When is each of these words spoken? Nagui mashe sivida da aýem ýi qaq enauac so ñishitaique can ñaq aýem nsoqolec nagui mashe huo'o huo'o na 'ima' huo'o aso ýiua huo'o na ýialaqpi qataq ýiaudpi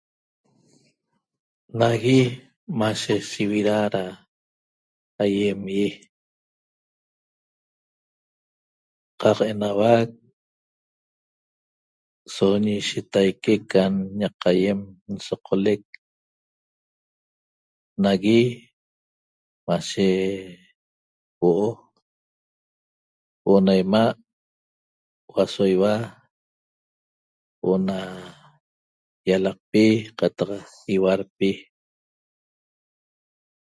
Nagui 1.79 2.19
mashe 2.79 3.13
sivida 3.29 3.75
da 3.93 4.03
aýem 5.23 5.61
ýi 5.83 5.89
qaq 9.21 9.39
enauac 9.51 10.09
so 12.33 12.45
ñishitaique 12.63 13.53
can 13.71 13.93
ñaq 14.19 14.35
aýem 14.51 14.79
nsoqolec 15.13 15.81
nagui 18.03 18.41
mashe 19.67 20.07
huo'o 21.37 21.69
huo'o 23.41 23.59
na 23.65 23.73
'ima' 23.79 24.17
huo'o 25.27 25.41
aso 25.45 25.61
ýiua 25.71 25.93
huo'o 27.59 27.77
na 27.87 27.97
ýialaqpi 29.25 29.83
qataq 30.17 30.49
ýiaudpi 30.93 31.49